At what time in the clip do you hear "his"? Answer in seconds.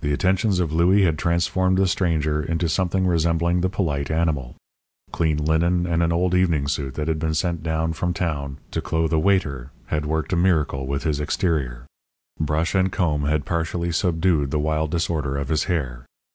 11.02-11.20, 15.50-15.64